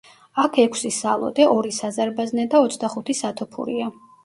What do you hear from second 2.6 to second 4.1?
ოცდახუთი სათოფურია.